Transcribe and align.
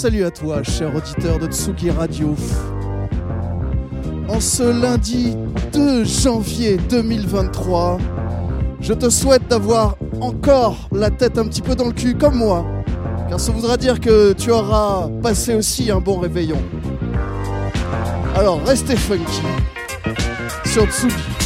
Salut 0.00 0.24
à 0.24 0.30
toi, 0.30 0.62
cher 0.62 0.94
auditeur 0.94 1.40
de 1.40 1.48
Tsugi 1.48 1.90
Radio. 1.90 2.36
En 4.28 4.38
ce 4.38 4.62
lundi 4.62 5.36
2 5.72 6.04
janvier 6.04 6.76
2023, 6.88 7.98
je 8.80 8.92
te 8.94 9.10
souhaite 9.10 9.48
d'avoir 9.48 9.96
encore 10.20 10.88
la 10.92 11.10
tête 11.10 11.36
un 11.36 11.48
petit 11.48 11.62
peu 11.62 11.74
dans 11.74 11.86
le 11.86 11.92
cul 11.92 12.14
comme 12.14 12.36
moi, 12.36 12.64
car 13.28 13.40
ça 13.40 13.50
voudra 13.50 13.76
dire 13.76 13.98
que 13.98 14.34
tu 14.34 14.52
auras 14.52 15.08
passé 15.20 15.56
aussi 15.56 15.90
un 15.90 15.98
bon 15.98 16.20
réveillon. 16.20 16.62
Alors 18.36 18.62
restez 18.64 18.94
funky 18.94 19.42
sur 20.64 20.86
Tsugi. 20.86 21.37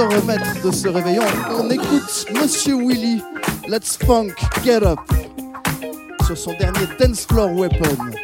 Remettre 0.00 0.62
de 0.62 0.70
ce 0.70 0.88
réveillon, 0.88 1.22
on 1.58 1.70
écoute 1.70 2.26
Monsieur 2.34 2.76
Willy, 2.76 3.22
Let's 3.66 3.96
Funk 4.04 4.34
Get 4.62 4.84
Up, 4.84 4.98
sur 6.26 6.36
son 6.36 6.52
dernier 6.58 6.86
Dance 6.98 7.26
Floor 7.26 7.50
Weapon. 7.52 8.15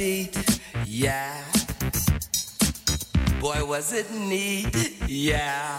Beat, 0.00 0.60
yeah. 0.86 1.44
Boy, 3.38 3.62
was 3.66 3.92
it 3.92 4.10
neat, 4.10 4.74
yeah. 5.06 5.76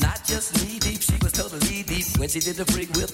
Not 0.00 0.24
just 0.24 0.54
knee 0.64 0.78
deep, 0.78 1.02
she 1.02 1.16
was 1.22 1.32
totally 1.32 1.82
deep 1.82 2.06
when 2.16 2.30
she 2.30 2.40
did 2.40 2.56
the 2.56 2.64
freak 2.72 2.90
with 2.94 3.07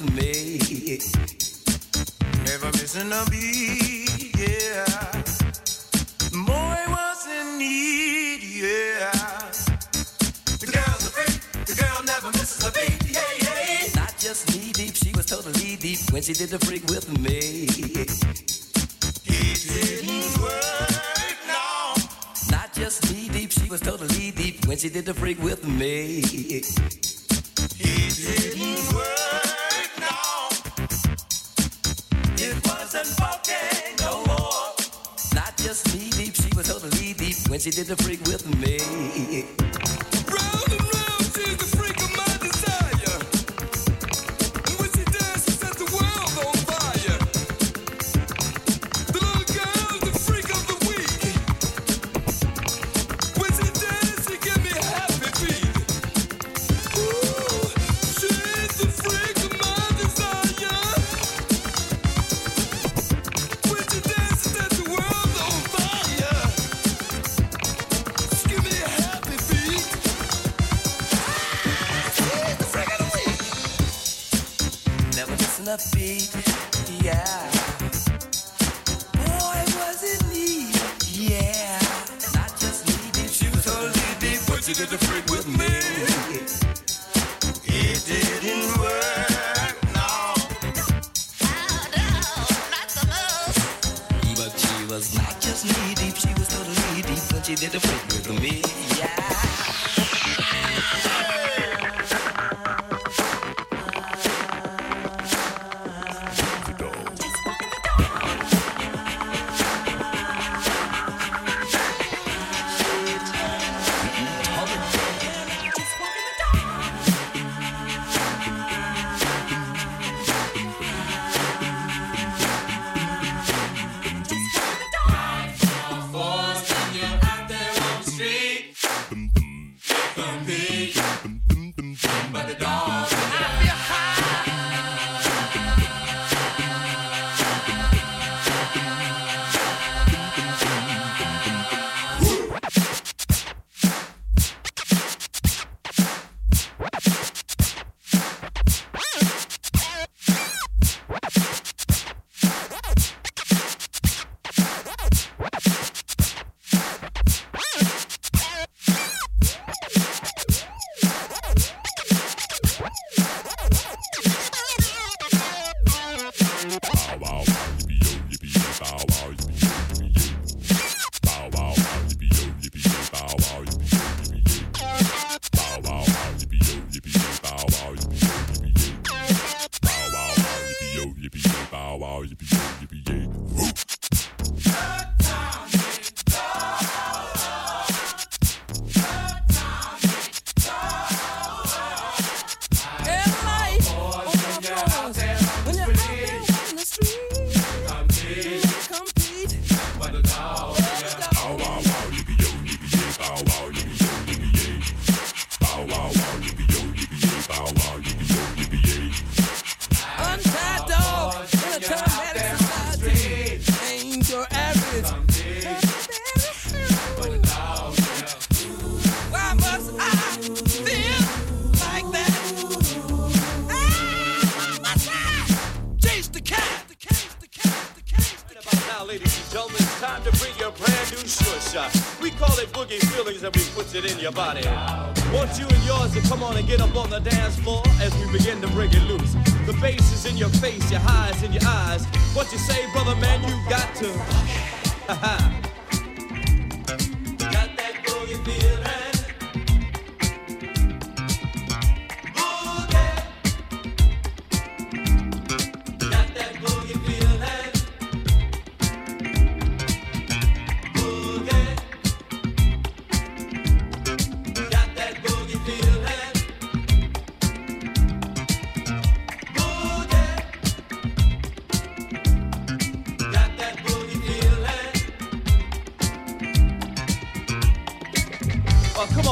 the 25.05 25.15
freak. 25.15 25.43
will. 25.43 25.54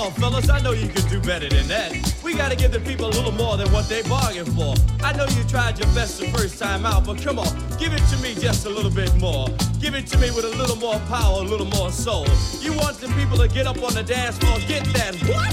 on, 0.03 0.13
fellas, 0.13 0.51
I 0.51 0.61
know 0.61 0.73
you 0.73 0.89
can 0.89 1.09
do 1.09 1.21
better 1.21 1.49
than 1.49 1.69
that. 1.69 1.93
We 2.25 2.35
gotta 2.35 2.57
give 2.57 2.73
the 2.73 2.81
people 2.81 3.07
a 3.07 3.15
little 3.15 3.31
more 3.33 3.57
than 3.57 3.71
what 3.73 3.89
they 3.89 4.03
bargained 4.03 4.53
for. 4.55 4.75
I 5.05 5.13
know 5.13 5.27
you 5.37 5.45
tried 5.45 5.79
your 5.79 5.87
best 5.95 6.19
the 6.19 6.27
first 6.29 6.59
time 6.59 6.85
out, 6.85 7.07
but 7.07 7.23
come 7.23 7.39
on, 7.39 7.47
give 7.79 7.93
it 7.93 8.03
to 8.11 8.17
me 8.19 8.35
just 8.35 8.67
a 8.67 8.69
little 8.69 8.91
bit 8.91 9.15
more. 9.21 9.47
Give 9.81 9.95
it 9.95 10.07
to 10.09 10.19
me 10.19 10.31
with 10.31 10.45
a 10.45 10.57
little 10.57 10.77
more 10.77 10.99
power, 11.09 11.39
a 11.39 11.45
little 11.45 11.67
more 11.67 11.93
soul. 11.93 12.27
You 12.61 12.73
want 12.73 12.97
the 12.99 13.09
people 13.19 13.39
to 13.39 13.49
get 13.49 13.67
up 13.67 13.81
on 13.83 13.95
the 13.95 14.03
dance 14.03 14.39
floor, 14.39 14.59
get 14.67 14.85
that 14.95 15.15
what? 15.29 15.53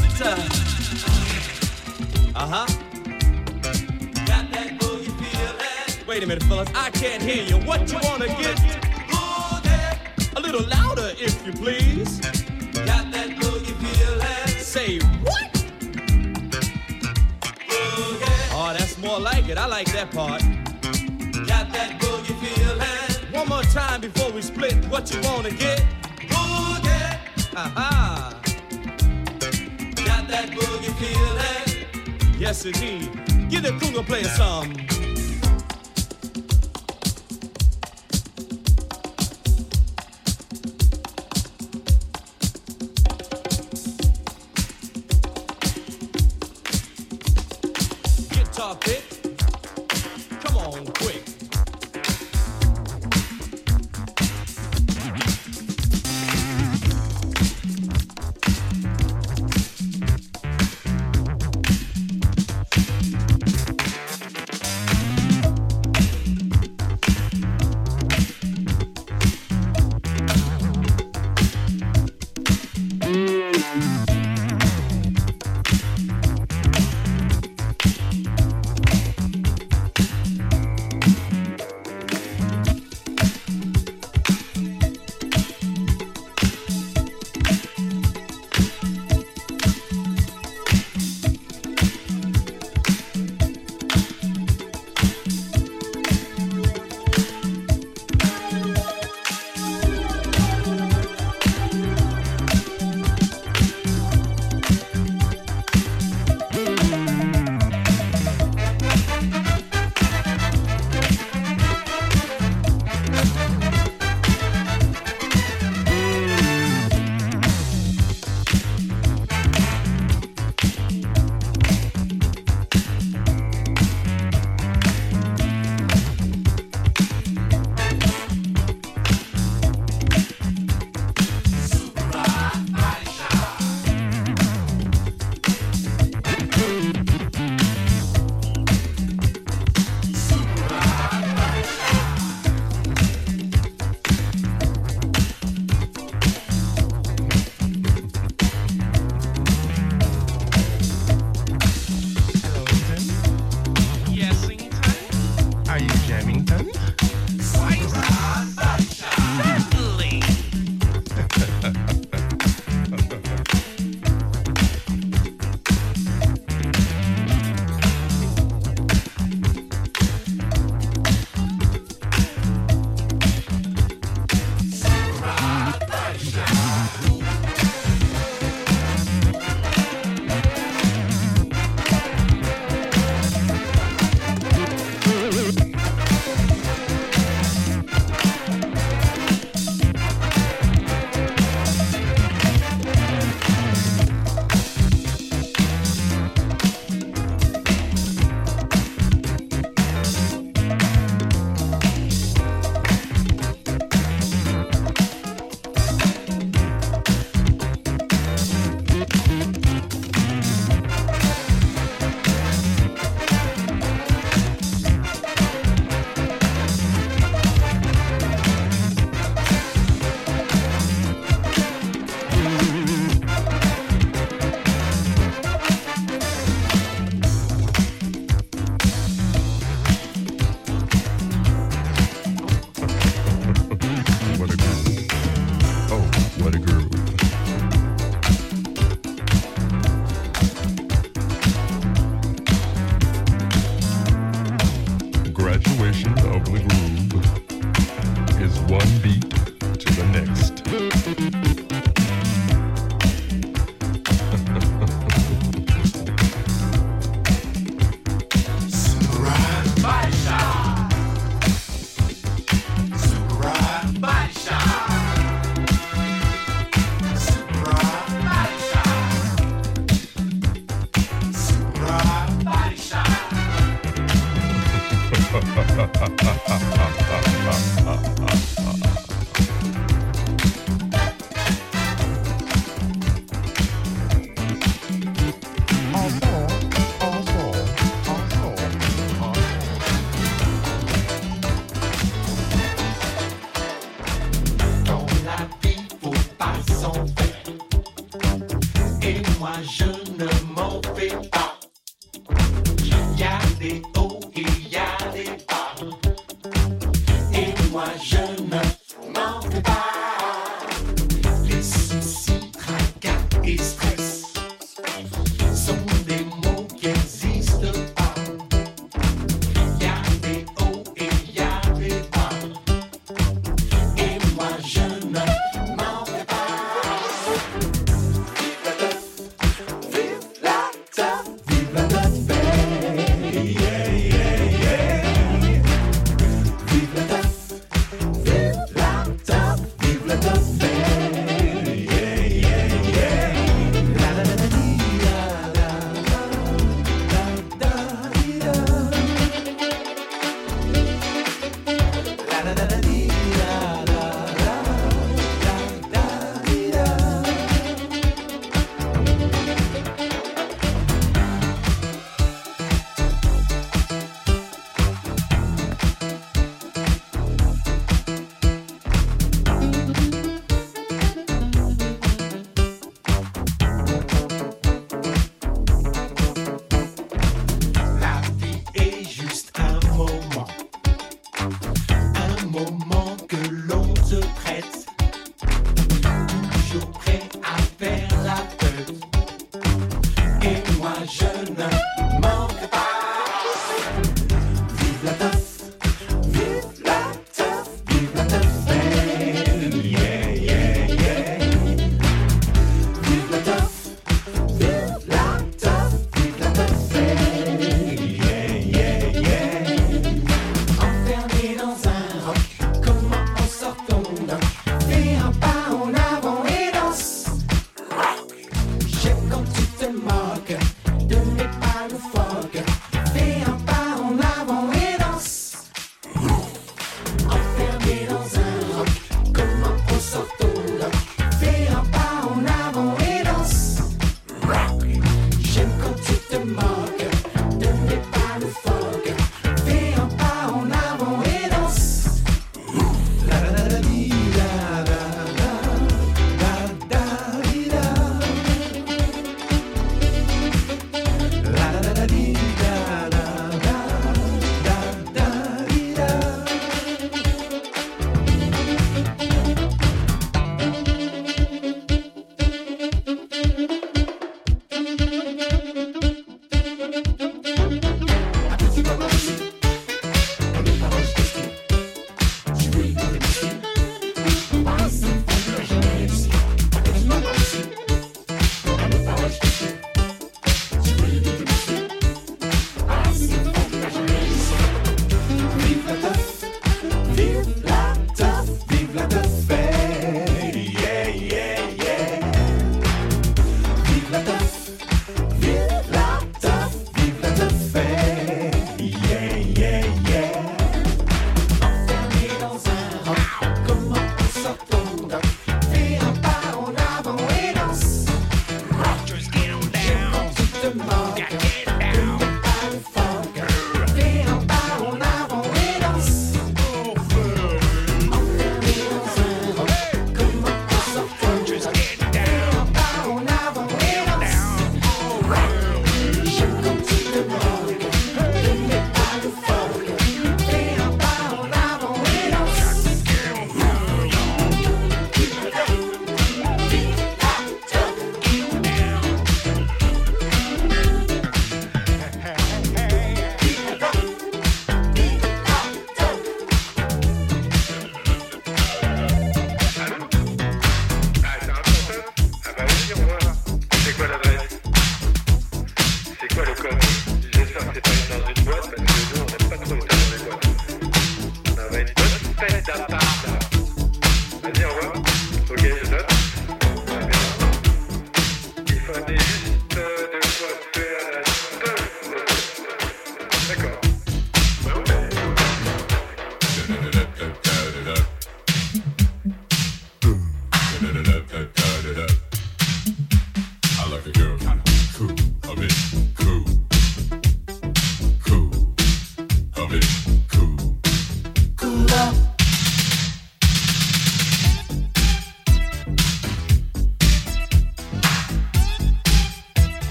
Uh 2.36 2.48
huh. 2.48 2.66
Got 4.26 4.52
that 4.52 4.80
boogie. 4.80 6.08
Wait 6.08 6.24
a 6.24 6.28
minute, 6.28 6.44
fellas, 6.44 6.70
I 6.74 6.90
can't 6.92 7.22
hear 7.22 7.44
you. 7.44 7.58
What 7.68 7.92
you 7.92 8.00
wanna 8.02 8.28
get? 8.28 8.58
A 10.36 10.40
little 10.40 10.66
louder, 10.68 11.12
if 11.18 11.46
you 11.46 11.52
please. 11.52 12.20
Got 12.86 13.12
that 13.12 13.19
say, 14.70 15.00
What? 15.00 15.66
Oh, 18.52 18.72
that's 18.78 19.00
more 19.00 19.20
like 19.20 19.50
it. 19.50 19.58
I 19.58 19.66
like 19.66 19.92
that 19.94 20.12
part. 20.12 20.44
Got 21.48 21.74
that 21.74 22.00
boogie 22.00 22.38
feeling. 22.40 23.34
One 23.34 23.48
more 23.48 23.64
time 23.64 24.02
before 24.02 24.32
we 24.32 24.44
split. 24.44 24.76
What 24.86 25.12
you 25.12 25.22
wanna 25.22 25.50
get? 25.50 25.84
Boogie. 26.30 27.18
Aha. 27.56 28.40
Got 30.06 30.28
that 30.28 30.50
boogie 30.52 30.94
feeling. 31.00 32.40
Yes, 32.40 32.64
indeed. 32.64 33.10
Get 33.50 33.64
the 33.64 33.72
cougar 33.82 34.04
player 34.04 34.26
some. 34.26 34.89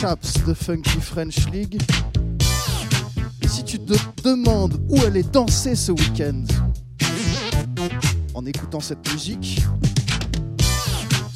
Chaps 0.00 0.44
de 0.46 0.54
Funky 0.54 1.00
French 1.00 1.50
League. 1.50 1.76
Et 3.42 3.48
si 3.48 3.64
tu 3.64 3.80
te 3.80 3.94
demandes 4.22 4.80
où 4.88 5.00
aller 5.02 5.24
danser 5.24 5.74
ce 5.74 5.90
week-end 5.90 6.44
en 8.32 8.46
écoutant 8.46 8.78
cette 8.78 9.12
musique, 9.12 9.60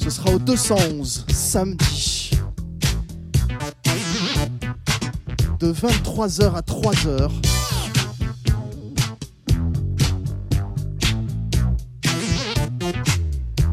ce 0.01 0.09
sera 0.09 0.31
au 0.31 0.39
211 0.39 1.25
samedi. 1.29 2.31
De 5.59 5.73
23h 5.73 6.55
à 6.55 6.61
3h. 6.61 7.31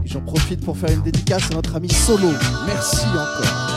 Et 0.05 0.09
J'en 0.09 0.21
profite 0.23 0.65
pour 0.65 0.77
faire 0.77 0.91
une 0.91 1.03
dédicace 1.03 1.49
à 1.53 1.55
notre 1.55 1.77
ami 1.77 1.89
Solo. 1.89 2.33
Merci 2.67 3.07
encore. 3.07 3.70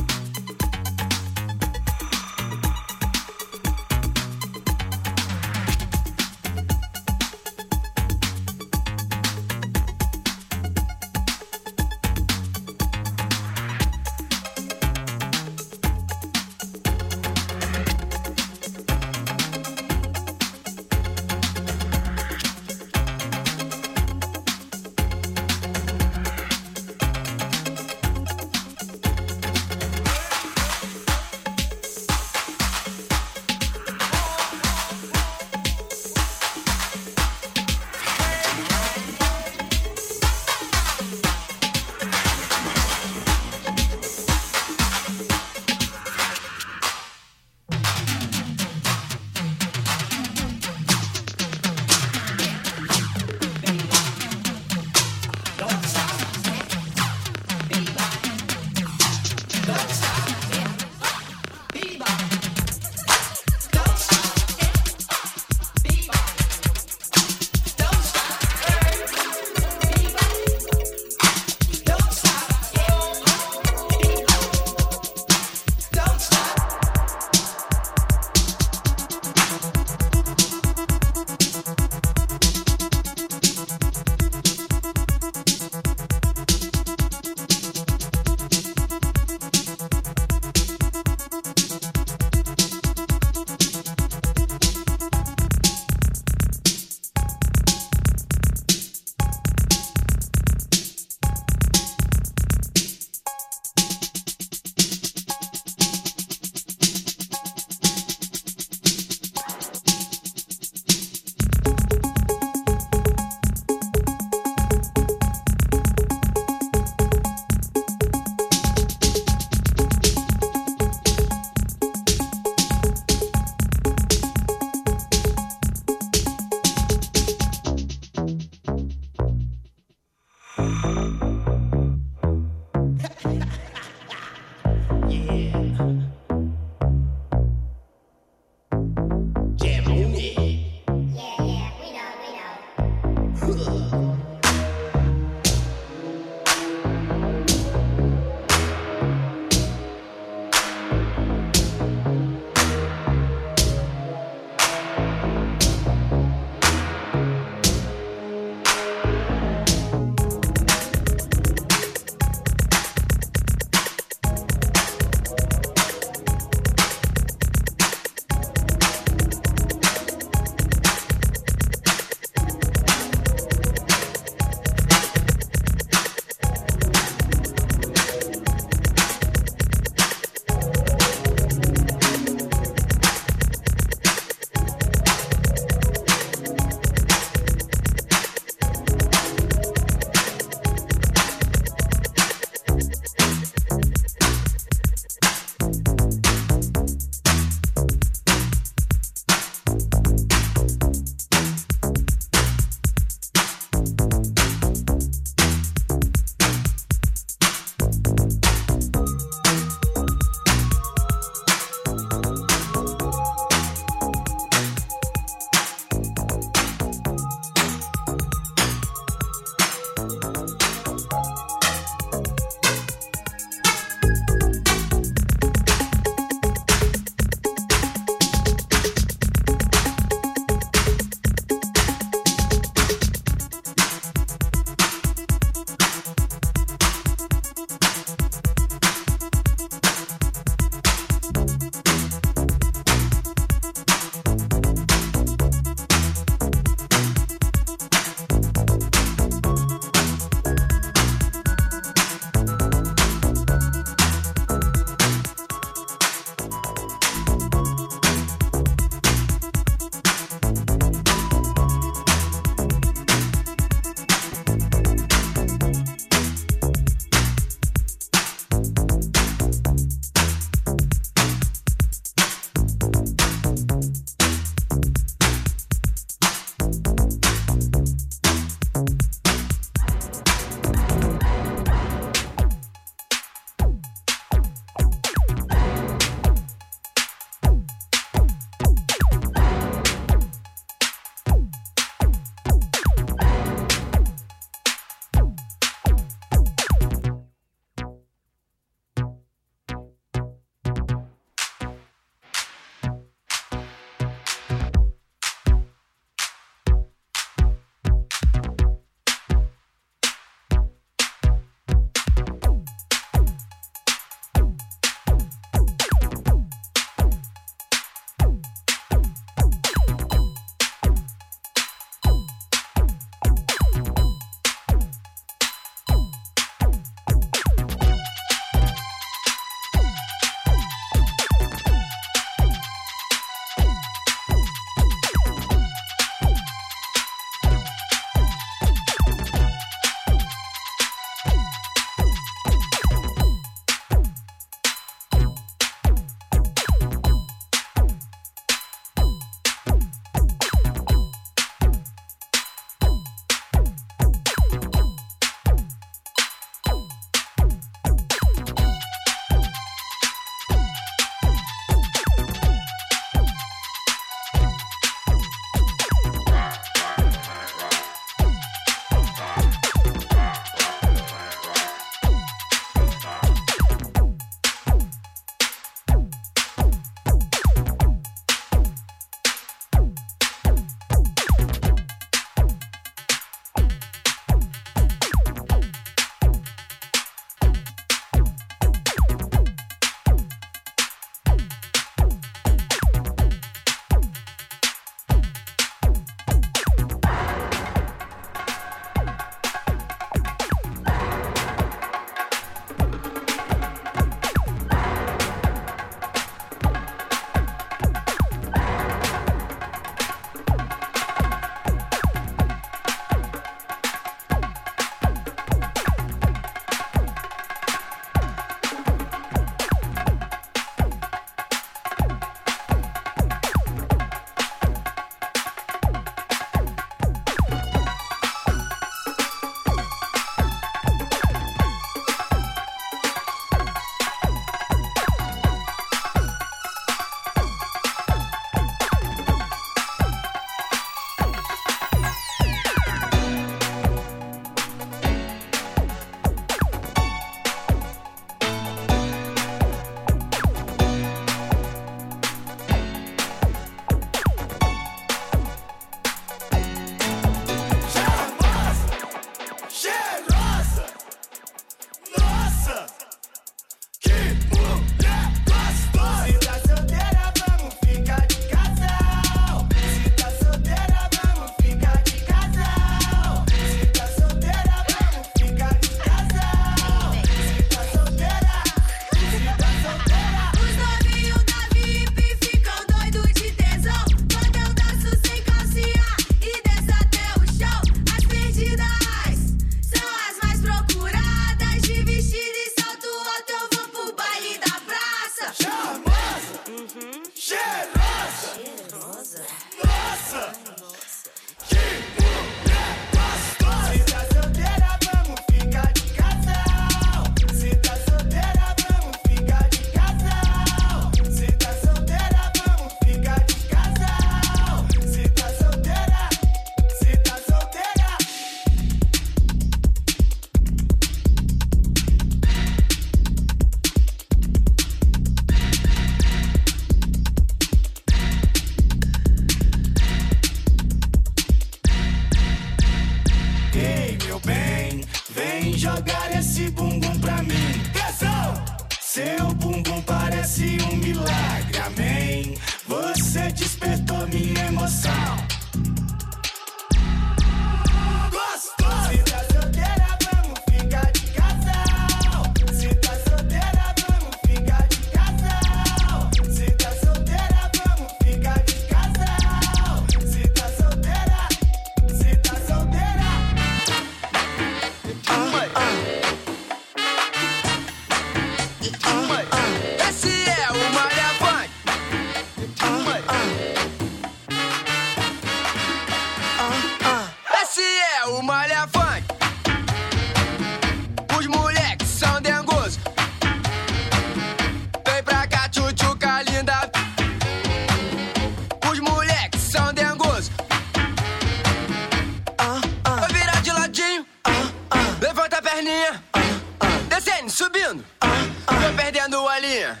subindo, 597.58 598.04
tô 598.20 598.96
perdendo 598.96 599.48
a 599.48 599.58
linha. 599.58 600.00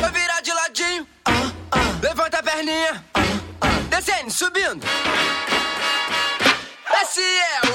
Vou 0.00 0.12
virar 0.12 0.40
de 0.40 0.52
ladinho, 0.52 1.04
levanta 2.00 2.38
a 2.38 2.42
perninha, 2.44 3.04
descendo, 3.90 4.30
subindo. 4.30 4.86
Esse 7.02 7.20
é 7.20 7.65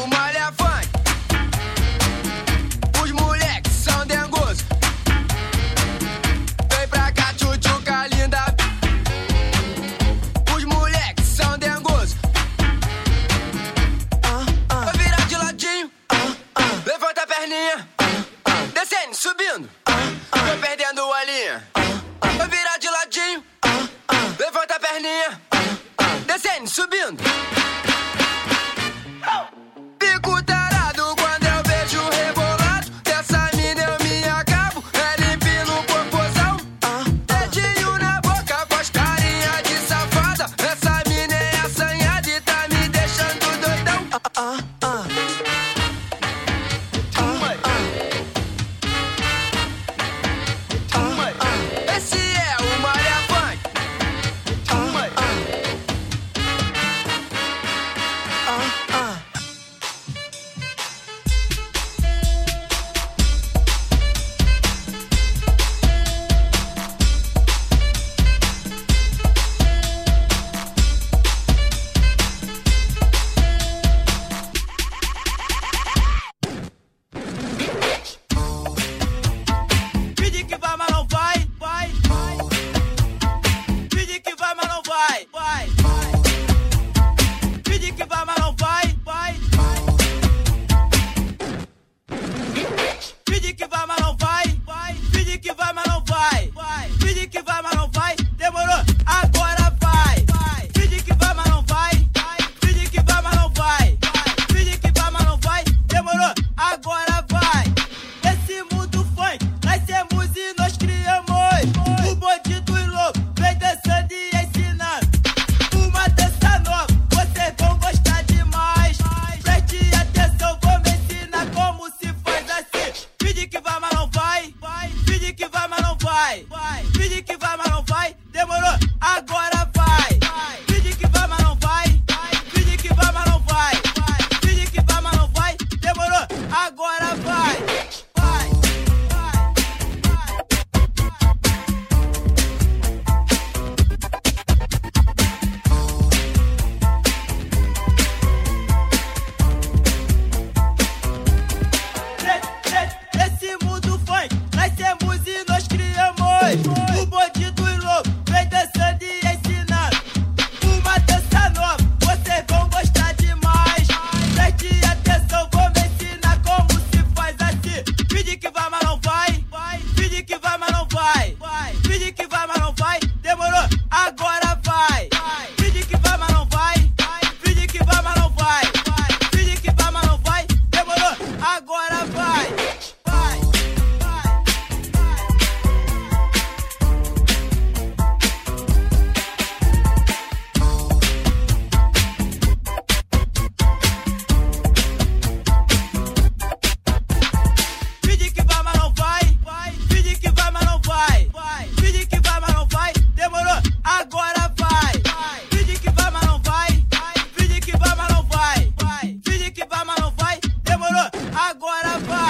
para, 211.81 211.99
para. 212.01 212.20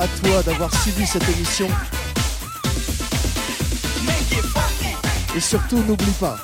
À 0.00 0.08
toi 0.08 0.42
d'avoir 0.42 0.74
suivi 0.80 1.06
cette 1.06 1.28
émission. 1.28 1.68
Et 5.36 5.40
surtout, 5.40 5.76
n'oublie 5.86 6.10
pas, 6.18 6.38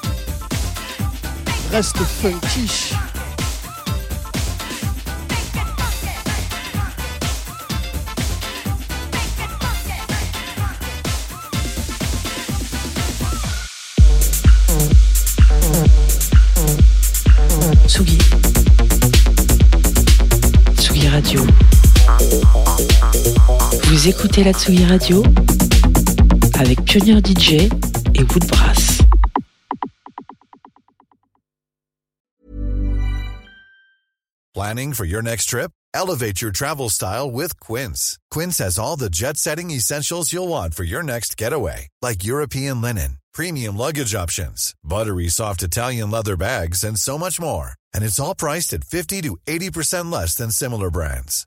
reste 1.70 1.96
funky. 2.20 2.94
Écoutez 24.06 24.44
la 24.44 24.52
Tsugi 24.52 24.84
Radio 24.84 25.24
avec 26.60 26.84
Pioneer 26.84 27.20
DJ 27.20 27.68
et 28.14 28.22
Woodbrass. 28.22 29.02
Planning 34.54 34.92
for 34.92 35.04
your 35.04 35.22
next 35.22 35.46
trip? 35.46 35.72
Elevate 35.92 36.40
your 36.40 36.52
travel 36.52 36.88
style 36.88 37.28
with 37.28 37.58
Quince. 37.58 38.16
Quince 38.30 38.58
has 38.58 38.78
all 38.78 38.96
the 38.96 39.10
jet 39.10 39.36
setting 39.36 39.72
essentials 39.72 40.32
you'll 40.32 40.46
want 40.46 40.74
for 40.74 40.84
your 40.84 41.02
next 41.02 41.36
getaway, 41.36 41.88
like 42.00 42.22
European 42.22 42.80
linen, 42.80 43.18
premium 43.34 43.76
luggage 43.76 44.14
options, 44.14 44.72
buttery 44.84 45.28
soft 45.28 45.64
Italian 45.64 46.12
leather 46.12 46.36
bags, 46.36 46.84
and 46.84 46.96
so 46.96 47.18
much 47.18 47.40
more. 47.40 47.72
And 47.92 48.04
it's 48.04 48.20
all 48.20 48.36
priced 48.36 48.72
at 48.72 48.84
50 48.84 49.22
to 49.22 49.36
80% 49.48 50.12
less 50.12 50.36
than 50.36 50.52
similar 50.52 50.90
brands. 50.90 51.46